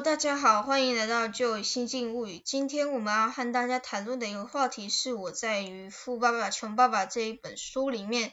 [0.00, 2.38] 大家好，欢迎来到旧新进物语。
[2.38, 8.32] 今天我们要和大家谈论的一个话题是我在于《富爸爸穷爸爸》这一本书里面，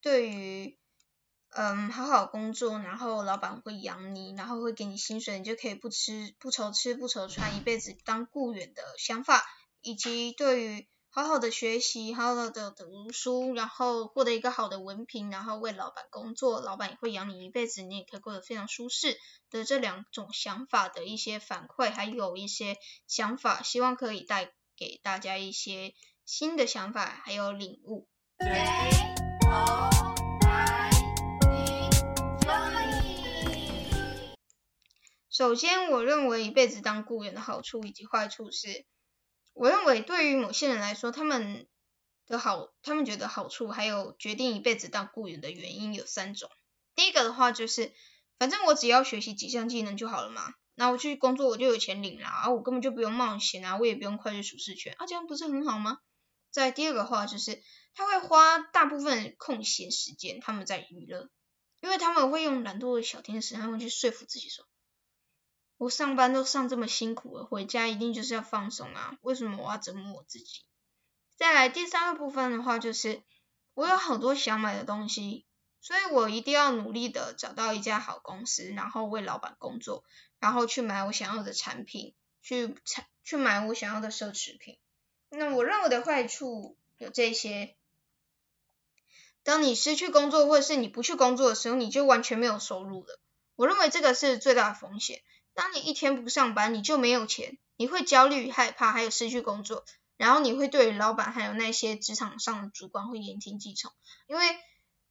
[0.00, 0.78] 对于
[1.50, 9.44] 嗯好好工作，然后老板会养你，然后会给你薪水，你就可以不吃不愁吃不愁穿，一辈子当雇员的想法，
[9.82, 19.16] 以及对于好好的学习，好好的读书，然后获得一个好的文凭，然后为老板工作，老板也会养你一辈子，你也可以过得非常舒适
[19.48, 28.08] 的这两种想法的一些反馈，还有一些想法，希望可以带给大家一些新的想法，还有领悟。
[35.30, 38.84] 首先，我认为一辈子当雇员的好处以及坏处是。
[39.54, 41.66] 我认为对于某些人来说，他们
[42.26, 46.50] 的好，他们觉得好处还有决定一辈子当雇员的原因有三种。
[46.96, 47.92] 第一个的话就是，
[48.38, 55.98] 反正我只要学习几项技能就好了嘛，那我去工作我就有钱领啦，啊，我根本就不用冒险啊，我也不用跨越舒适圈，啊，这样不是很好吗？
[56.50, 57.62] 再第二个话就是，
[57.94, 61.30] 他会花大部分空闲时间他们在娱乐，
[61.80, 64.66] 因为他们会用懒惰的小天使，他们去说服自己说。
[65.76, 69.18] 我上班都上这么辛苦了，回家一定就是要放松啊！
[69.22, 70.62] 为什么我要折磨我自己？
[71.36, 73.22] 再来第三个部分的话，就是
[73.74, 75.44] 我有好多想买的东西，
[75.80, 80.04] 所以我一定要努力的找到一家好公司，然后为老板工作，
[80.38, 84.78] 然后去买我想要的产品，去产去买我想要的奢侈品。
[85.28, 87.74] 那我认为的坏处有这些：
[89.42, 93.18] 当你失去工作，或者是你不去工作的时候，你就完全没有收入了。
[93.56, 95.20] 我认为这个是最大的风险。
[95.54, 99.84] 当你一天不上班，你就没有钱，你会焦虑、害怕，还有失去工作，
[100.16, 103.92] 然后你会对老板还有那些职场上的主管会言听计从，
[104.26, 104.44] 因为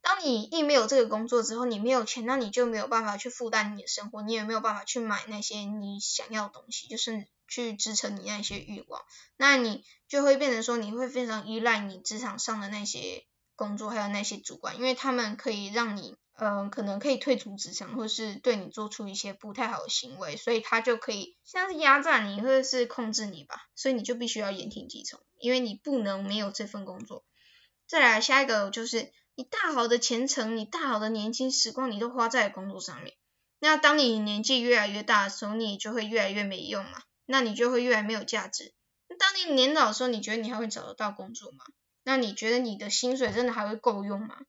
[0.01, 9.01] 当你一没有这个工作之后，你没有钱，那你就没有办法去负担你的生活，你也没有办法去买那些你想要的东西，就是去支撑你那些欲望，
[9.37, 13.25] 那你就会变成说，你会非常依赖你职场上的那些
[13.55, 16.17] 工作，还有那些主管，因为他们可以让你。
[16.35, 27.23] 嗯，可能可以退出职场，或是对你做出一些不太好的行为，所以他就可以像是压榨你，或者是控制你吧，所以你就必须要言听计从，因为你不能没有这份工作。
[27.87, 33.13] 再来下一个就是你大好的前程，你大好的年轻时光，你都花在工作上面。
[33.59, 38.73] 那当你年纪越来越大的时候，你就会越来越没用嘛，那你就会越来没有价值。
[39.19, 41.63] 当你年老的时候，你觉得你还会找得到工作吗？
[42.03, 44.39] 那你觉得你的薪水真的还会够用吗？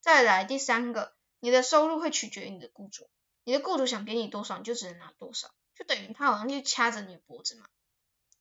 [0.00, 1.15] 再来第三个。
[1.46, 3.08] 你的收入会取决于你的雇主，
[3.44, 7.66] 你的雇主想给你多少，你就只能拿多少，就等于他好像就掐着你的脖子嘛。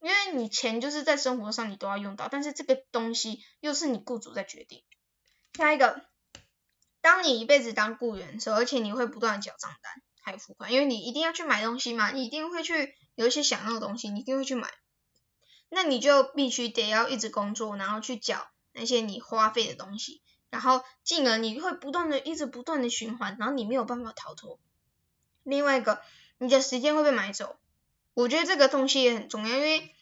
[0.01, 4.83] 因为你钱就是在生活上你都要用到，但是这个东西又是你雇主在决定。
[5.53, 6.03] 下一个，
[6.99, 14.73] 当你一辈子当雇员的时候，而且你会不断缴账单还有付款，因为你一定要去买东西嘛，你一定会去有一些想要的东西，你一定会去买，
[15.69, 20.23] 那你就必须得要一直工作，然后去缴那些你花费的东西。
[20.49, 24.59] 然后进而你会不断的一直不断的循环，然后你没有办法逃脱。
[25.43, 26.01] 另外一个，
[26.37, 27.57] 你的时间会被买走。
[28.13, 29.93] 我觉得这个东西也很重要，因为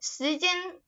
[0.00, 0.80] 时间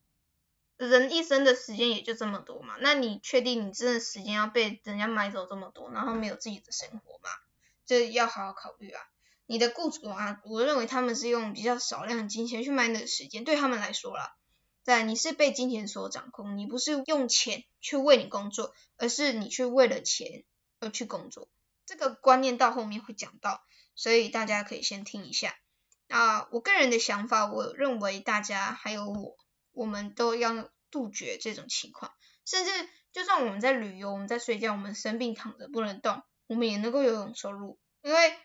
[0.78, 2.76] 人一生的时间也就这么多嘛。
[2.80, 7.28] 那你确定你真的时间要被人家买走这么多，然后没有自己的生活吗？
[7.84, 9.02] 这要好好考虑啊。
[9.46, 14.36] 你的雇主啊，我认为他们是用比较少量金钱去买你的时间，对他们来说啦。
[14.82, 20.44] 在你是被金钱所掌控，你不是用钱去为你工作，而是你去为了钱
[20.80, 21.48] 而去工作。
[21.86, 23.62] 这个观念到后面会讲到，
[23.94, 25.54] 所以大家可以先听一下。
[26.06, 29.36] 那我个人的想法，我认为大家还有我，
[29.72, 32.12] 我们都要杜绝这种情况。
[32.44, 37.78] 甚至就算我们在旅游，我们在睡觉，我们生病躺着不能动，我们也能够有种收入。
[38.02, 38.36] 因为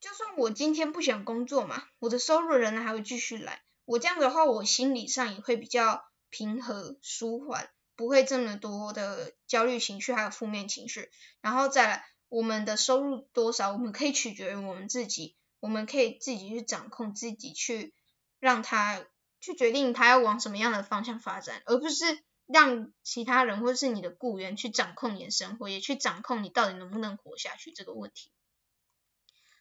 [0.00, 3.62] 就算我今天不想工作嘛，我的收入仍然还会继续来。
[3.88, 11.10] 我这样的话，我心理上也会比较平和、舒缓，不会这么多的焦虑情绪还有负面情绪。
[11.40, 17.94] 然后再来，我们的收入多少，我们可以取决于我们自己，我们可以自己去掌控，自己去
[18.40, 19.06] 让他
[19.40, 22.04] 去决定他要往什么样的方向发展，而不是
[22.44, 28.30] 让其他人或是你的雇员去掌控你的生活，也去掌控你到底能不能活下去这个问题。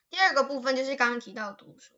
[0.10, 1.94] 第二个部分就是刚刚提到读书。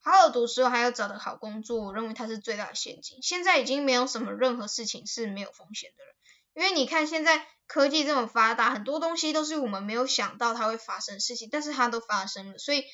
[0.00, 3.18] 好好读书，还要找的好工作，我认为它是最大的陷阱。
[3.20, 6.14] 现在已经没有什么任何事情是没有风险的了，
[6.54, 12.84] 因为你看现在科技这么发达，很多东西都是我们没有想到它会发生事情，但是它都发生了，所以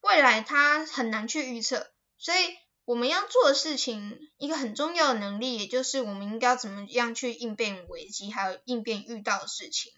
[0.00, 1.92] 未来它很难去预测。
[2.16, 9.92] 所以我们要做的事情，一个很重要的能力，也就是我们应该怎么样去应变危机，还有应变遇到的事情。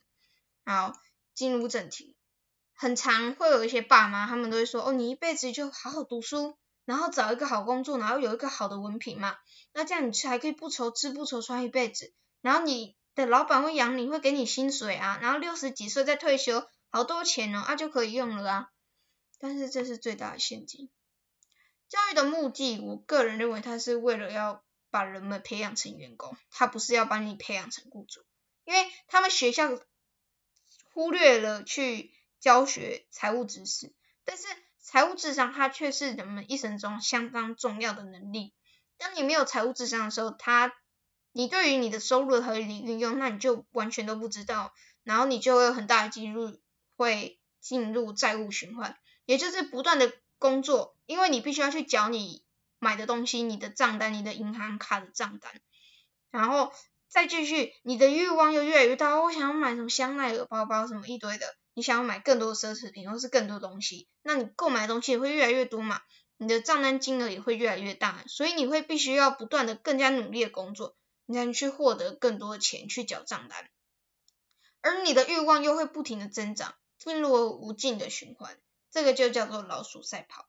[0.64, 0.94] 好，
[1.34, 2.13] 进入正题。
[2.76, 9.36] 很常会有一些爸妈，他们都会说，哦，你一辈子就好好读书，然后找一个好工作，然后有一个好的文凭嘛，
[9.72, 12.12] 那这样你才可以不愁吃不愁穿一辈子，
[12.42, 18.68] 然后你的老板会养你，会给你薪水啊，然后六十几岁再退休，好多钱哦，啊就可以用了啊。
[19.38, 20.90] 但是这是最大的陷阱。
[21.88, 28.20] 教育的目的，我个人认为，它是为了要把人们培养成员工，它不是要把你培养成雇主，
[28.64, 29.70] 因为他们学校
[30.92, 32.10] 忽略了去。
[32.44, 33.90] 教学财务知识，
[34.26, 34.44] 但是
[34.78, 38.52] 财务智商它却是人们一生中相当重要的能力。
[38.98, 40.70] 当你没有财务智商的时候，它
[41.32, 44.74] 你对于你的收入的合理运用，那你就完全都不知道，
[45.04, 46.60] 然后你就会有很大的几率
[46.98, 48.94] 会进入债务循环，
[49.24, 52.44] 也就是不断的工作，因为你必须要去缴你
[52.78, 55.62] 买的东西、你的账单、你的银行卡的账单，
[56.30, 56.74] 然后
[57.08, 61.56] 再继续，你的欲望又越来越大，我想要买什么香奈儿包包什么一堆的。
[61.74, 66.00] 你想要买更多奢侈品或是更多东西，那你购买的东西也会越来越多嘛，
[66.36, 73.68] 你的账单金额也会越来越大，所以你会必须要不断的更加努力的工作，你才能去获得更多的钱去缴账单，
[74.80, 78.56] 而你的欲望又会不停的增长，进入无尽的循环，
[78.90, 80.46] 这个就叫做老鼠赛跑。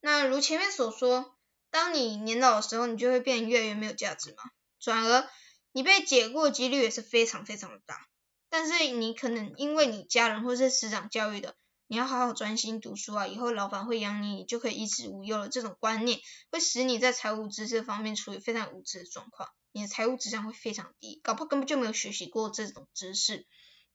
[0.00, 1.36] 那如前面所说，
[1.70, 4.44] 当你年老的时候，你就会变得越来越没有价值嘛，
[4.78, 5.28] 转而
[5.72, 8.06] 你被解雇的几率也是非常非常的大。
[8.50, 11.54] 但是你可能因为你家人或是师长教育的，
[11.86, 15.48] 你要好好专心读书啊，以后老板会养你，你就可以衣食无忧了。
[15.48, 23.46] 这种观念会使你在财务知识方面处于非常无知的状况，你的财务智商会非常低，搞不好根本就没有学习过这种知识。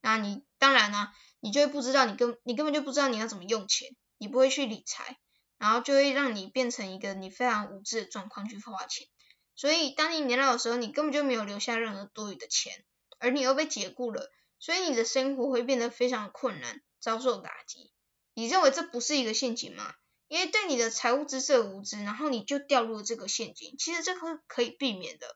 [0.02, 1.10] 那你当然呢，
[1.40, 5.18] 你就会不知道你根你根本就不知道你要怎么用钱，你不会去理财，
[5.58, 9.08] 然后就会让你变成一个你非常无知的状况去花钱。
[9.56, 12.84] 所以当你年老的时候，你根本就没有留下任何多余的钱，
[13.20, 14.32] 而你又被解雇了。
[14.64, 17.92] 所以你的生活会变得非常困难，遭受打击。
[18.34, 19.94] 你认为这不是一个陷阱吗？
[20.30, 23.76] 因为对你的财务知识无知，然后你就掉入了这个陷阱。
[23.78, 25.36] 其实这个可以避免的。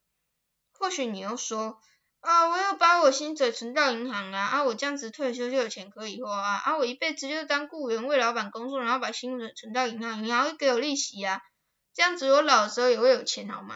[0.71, 1.81] 或许你又说，
[2.21, 11.41] 啊，我要把我薪水存到银行啊，啊，我这样子退休就有钱可以花啊，啊，我一辈子就是当雇员为老板工作，然后把薪水存到银行，银行会给我利息啊，
[11.93, 13.75] 这样子我老的时候也会有钱好吗？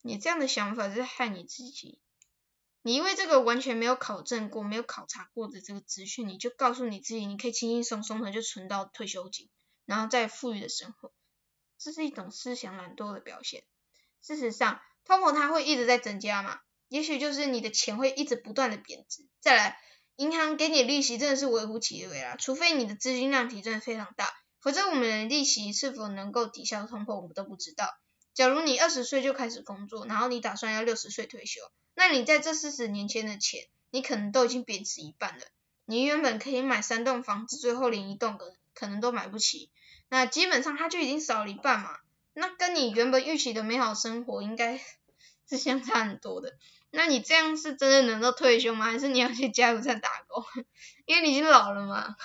[0.00, 2.00] 你这样的想法是害你自己。
[2.86, 9.48] 你因为这个完全没有考证过、没有考察过的这个资讯，你就告诉你自己，你可以轻轻松松的就存到退休金，
[9.86, 11.10] 然后再富裕的生活，
[11.78, 13.64] 这是一种思想懒惰的表现。
[14.20, 19.26] 事实上，通膨它会一直在增加嘛，也许就是你的钱会一直不断的贬值。
[19.40, 19.80] 再来，
[20.16, 24.30] 银行给你利息真的是微乎其微啦，除非你的资金量体真的非常大，
[24.60, 27.88] 否则我们的利息是否能够抵消通膨，我们都不知道。
[28.34, 31.60] 假如你二十岁就开始工作，然后你打算要六十岁退休。
[31.94, 35.44] 那你在这四十年前的钱，你可能都已经贬值一半了。
[35.86, 39.70] 你原本可以买三栋房子，最后连一栋可可能都买不起。
[40.08, 41.96] 那基本上它就已经少了一半嘛。
[42.32, 44.80] 那跟你原本预期的美好生活应该
[45.48, 46.56] 是相差很多的。
[46.90, 48.86] 那你这样是真的能够退休吗？
[48.86, 50.44] 还是你要去加油站打工？
[51.06, 52.16] 因为你已经老了嘛。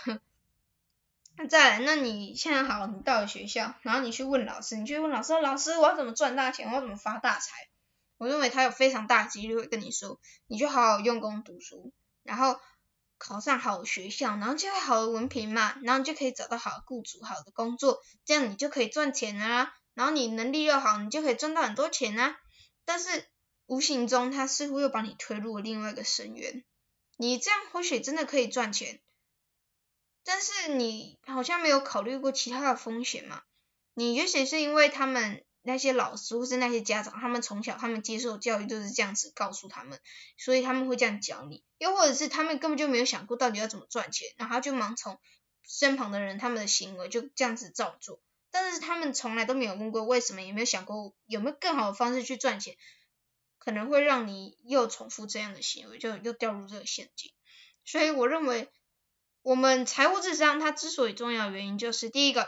[1.41, 6.67] 那再来，那你现在好，你到了学校，然后你去问老师，你去问老师，老师我要怎么赚大钱？
[6.67, 7.69] 我要怎么发大财？
[8.17, 11.93] 我认为他有非常大的几率会跟你说，你就好好用功读书，
[12.23, 12.59] 然后
[13.17, 19.73] 考上好学校，然后就会好的文凭嘛，然后你就可以找到好的雇主、好的工作，这样你就可以赚钱啦。
[19.93, 22.35] 然后你能力又好，你就可以赚到很多钱啊。
[22.83, 23.29] 但是
[23.65, 26.65] 无形中，他似乎又把你推入了另外一个深渊。
[27.15, 28.99] 你这样或许真的可以赚钱，
[30.23, 33.41] 但是你好像没有考虑过其他的风险嘛？
[33.93, 35.43] 你也许是因为他们。
[35.61, 39.99] 那些老师或是那些家长，他们从小他们接受教育就是这样子告诉他们，
[40.37, 41.65] 所以他们会这样教你。
[41.77, 45.19] 又或者是他们根本就没有想过到底要怎么赚钱，然后就盲从
[45.67, 48.21] 身旁的人他们的行为就这样子照做。
[48.49, 52.77] 但是他们从来都没有问过为什么，也没有想过有没有更好的方式去赚钱，
[53.57, 57.33] 可能会让你又重复这样的行为，就又掉入这个陷阱。
[57.83, 58.71] 所以我认为，
[59.49, 62.47] 我们财务智商它之所以重要原因就是第一个。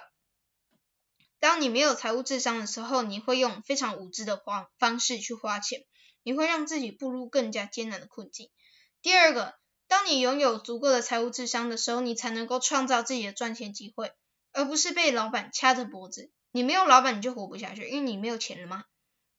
[1.39, 5.83] 当你没有财务智商的时候，你会用非常无知的方方式去花钱，
[6.21, 8.51] 你会让自己步入更加艰难的困境。
[9.01, 9.55] 第二个，
[9.87, 14.11] 当你拥有足够的财务智商的时候，你才能够创造自己的赚钱机会，
[14.51, 16.29] 而不是被老板掐着脖子。
[16.51, 18.83] 你没有老板你就活不下去，因为你没有钱了吗？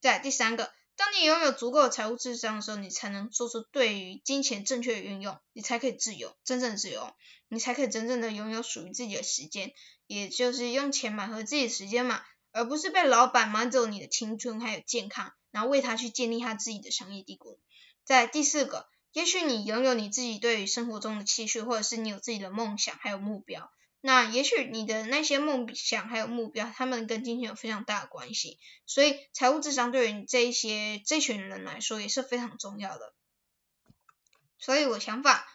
[0.00, 0.72] 再第三个。
[0.96, 7.12] 当你拥有足够的财务智商的时候，你才能做出对于金钱正确的运用，你才可以自由，真正自由，
[7.48, 9.72] 你才可以真正的拥有属于自己的时间，
[10.06, 12.22] 也就是用钱买回自己的时间嘛，
[12.52, 17.58] 而不是被老板买走你的青春还有健康，然后为他去建立他自己的商业帝国。
[18.04, 23.70] 在第四个，也许你拥有你自己对于生活中的期许，或者是你有自己的梦想还有目标。
[24.04, 28.58] 那也许你的那些梦想还有目标，他们跟金钱有非常大的关系。
[28.84, 33.14] 所以财务智商对于这一些这群人来说也是非常重要的。
[34.58, 35.46] 所以我想法，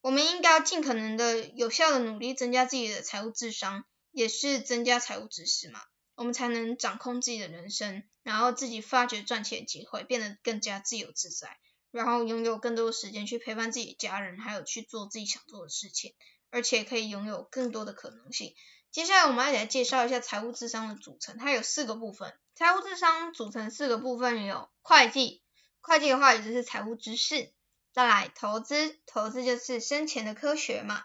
[0.00, 5.80] 我们应该要尽可能的有效的努力增加自己的财务智商，也是增加财务知识嘛。
[6.16, 11.56] 我们才能掌控自己的人生，然后自己发掘赚钱机会，变得更加自由自在，
[11.92, 16.16] 然后拥有更多的时间去陪伴自己的家人，还有去做自己想做的事情，
[16.50, 18.54] 而且可以拥有更多的可能性。
[18.90, 22.34] 接下来我们要来介绍一下财务智商的组成，它有四个部分。
[22.54, 25.42] 财务智商组成四个部分，有会计，
[25.80, 27.52] 会计的话也就是财务知识，
[27.92, 31.04] 再来投资，投资就是生钱的科学嘛。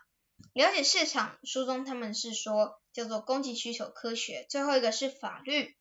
[0.54, 4.46] 了解市场，书中他们是说叫做供给需求科学。
[4.50, 5.76] 最后一个是法律，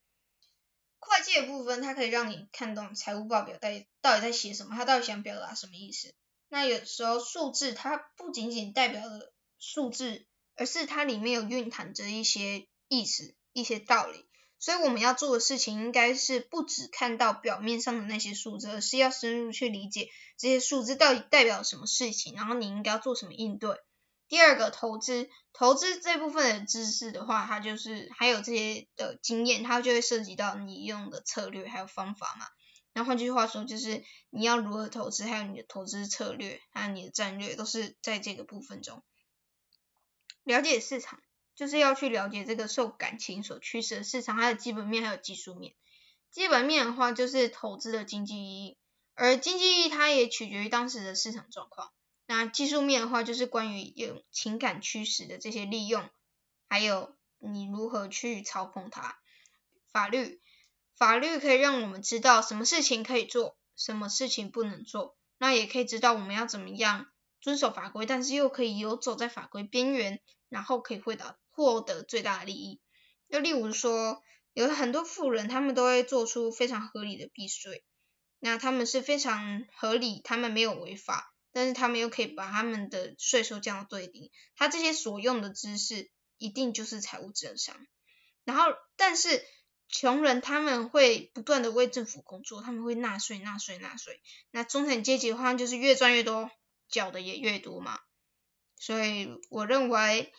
[0.99, 6.12] 会计的部分，它可以让你看懂财务报表到底到底在写什么，它到底想表达什么意思。
[6.49, 9.31] 那有时候数字它不仅仅代表了
[9.64, 10.26] 数字，
[10.57, 14.26] 而是它里面有蕴含着一些意思、一些道理。
[14.59, 23.76] 所以我们要做的事情，应该是不只看到表面上的那些数字，而是要深入去理解这些数字到底代表什么事情，然后你应该要做什么应对。
[24.26, 32.47] 第二个投资，投资这部分的知识的话，它就是还有这些的经验，它就会涉及到你用的策略还有方法嘛。
[32.95, 39.02] 那换句话说，就是你要如何投资，还有你的投资策略，还有你的战略，都是在这个部分中。
[40.44, 41.20] 了解市场，
[41.54, 45.75] 就是要去了解这个受感情所驱使的市场，它的基本面还有技术面。
[46.30, 48.78] 基本面的话，就是投资的经济意义，
[49.14, 51.92] 而经济意义它也取决于当时的市场状况。
[52.26, 56.08] 那技术面的话，就是关于有情感驱使的这些利用，
[56.68, 59.18] 还有你如何去操控它。
[59.90, 60.40] 法律，
[60.96, 67.12] 法律可以让我们知道什么事情可以做，什么事情不能做，那也可以知道我们要怎么样
[67.42, 72.80] 遵守法规，但是又可以游走在法规边缘，然后可以获得获得最大的利益。
[73.28, 74.22] 就例如说，
[74.54, 77.84] 有很多富人，他们都会做出非常合理的避税，
[78.38, 81.28] 那他们是非常合理，他们没有违法。
[81.54, 87.76] 但是他们又可以把他们的税收降到最低，他这些所用的知识一定就是财务智商。
[88.44, 89.44] 然后，但是
[89.87, 94.22] 穷人他们会不断的为政府工作，他们会纳税、纳税、纳税。
[94.50, 96.50] 那中产阶级的话就是越赚越多，
[96.92, 97.99] 缴的也越多嘛。
[98.78, 100.32] 所以我认为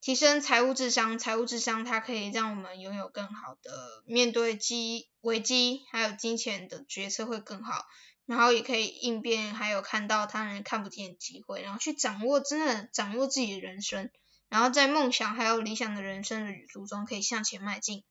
[0.00, 7.84] 提升财务智商，财务智商它可以让我们拥有更好的面对机危机，还有金钱的决策会更好。
[8.24, 14.10] 然后也可以应变，还有看到他人看不见的机会，然后去掌握真的掌握自己的人生，
[14.50, 18.04] 然后在梦想还有理想的人生的旅途中可以向前迈进。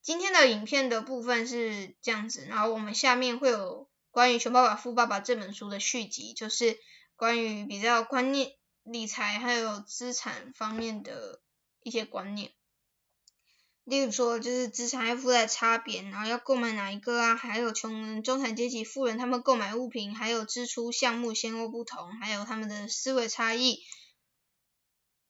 [0.00, 6.78] 今天的影片的部分是这样子，然后我们下面会有关于《穷爸爸富爸爸》这本书的续集，就是
[7.16, 8.52] 关于比较观念、
[8.82, 11.40] 理财还有资产方面的
[11.82, 12.52] 一些观念。
[13.84, 17.34] 例如说，就是资产和负债差别，然后要购买哪一个啊？
[17.34, 23.80] 还有穷人、中产阶级、富人他们购买物品，还有支出项目先后不同，还有他们的思维差异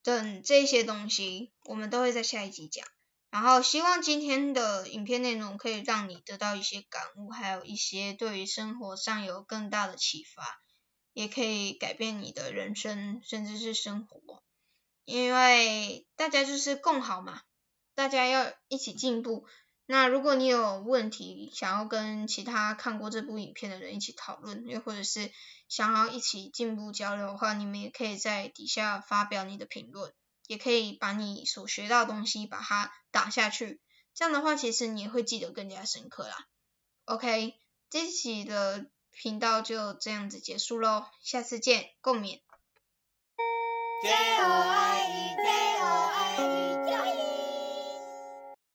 [0.03, 2.87] 等这些东西，我们都会在下一集讲。
[3.31, 10.61] 然后希望今天的影片内容可以让你得到一些感悟，还有一些对于生活上有更大的启发，
[11.13, 14.43] 也可以改变你的人生，甚至是生活。
[15.05, 17.41] 因为大家就是共好嘛。
[17.95, 19.47] 大家要一起进步。
[19.87, 25.31] 那如果你有问题想要跟其他看过这部影片的人一起讨论，又或者是
[25.69, 30.13] 想要一起进步交流的话，你们也可以在底下发表你的评论，
[30.51, 33.81] 也可以把你所学到的东西把它打下去。
[34.15, 36.35] 这样的话，其实你会记得更加深刻啦。
[37.05, 37.55] OK，
[37.89, 42.41] 这期的频道就这样子结束喽，下次见，共勉。